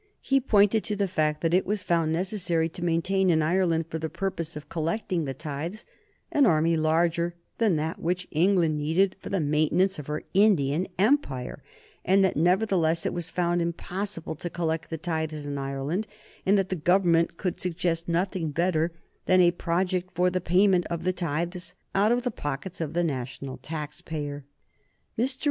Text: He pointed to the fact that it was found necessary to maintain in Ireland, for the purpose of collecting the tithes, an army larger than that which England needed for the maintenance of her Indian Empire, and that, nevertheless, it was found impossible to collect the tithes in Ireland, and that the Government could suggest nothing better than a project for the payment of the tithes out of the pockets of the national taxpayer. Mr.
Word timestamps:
He 0.23 0.41
pointed 0.41 0.83
to 0.85 0.95
the 0.95 1.07
fact 1.07 1.41
that 1.41 1.53
it 1.53 1.63
was 1.63 1.83
found 1.83 2.11
necessary 2.11 2.67
to 2.69 2.83
maintain 2.83 3.29
in 3.29 3.43
Ireland, 3.43 3.85
for 3.87 3.99
the 3.99 4.09
purpose 4.09 4.55
of 4.57 4.67
collecting 4.67 5.25
the 5.25 5.35
tithes, 5.35 5.85
an 6.31 6.47
army 6.47 6.75
larger 6.75 7.35
than 7.59 7.75
that 7.75 7.99
which 8.01 8.27
England 8.31 8.79
needed 8.79 9.15
for 9.19 9.29
the 9.29 9.39
maintenance 9.39 9.99
of 9.99 10.07
her 10.07 10.23
Indian 10.33 10.87
Empire, 10.97 11.61
and 12.03 12.25
that, 12.25 12.35
nevertheless, 12.35 13.05
it 13.05 13.13
was 13.13 13.29
found 13.29 13.61
impossible 13.61 14.33
to 14.37 14.49
collect 14.49 14.89
the 14.89 14.97
tithes 14.97 15.45
in 15.45 15.59
Ireland, 15.59 16.07
and 16.47 16.57
that 16.57 16.69
the 16.69 16.75
Government 16.75 17.37
could 17.37 17.61
suggest 17.61 18.09
nothing 18.09 18.49
better 18.49 18.91
than 19.27 19.39
a 19.39 19.51
project 19.51 20.15
for 20.15 20.31
the 20.31 20.41
payment 20.41 20.87
of 20.87 21.03
the 21.03 21.13
tithes 21.13 21.75
out 21.93 22.11
of 22.11 22.23
the 22.23 22.31
pockets 22.31 22.81
of 22.81 22.93
the 22.93 23.03
national 23.03 23.57
taxpayer. 23.57 24.45
Mr. 25.15 25.37